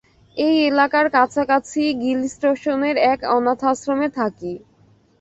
এই 0.37 0.55
এলাকার 0.69 1.05
কাছাকাছিই 1.15 1.91
গিলস্টনের 2.01 2.95
এক 3.11 3.19
অনাথাশ্রমে 3.35 4.07
থাকি। 4.17 4.53